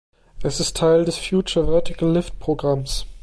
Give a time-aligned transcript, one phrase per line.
[0.41, 3.05] Es ist Teil des „Future Vertical Lift“ Programms.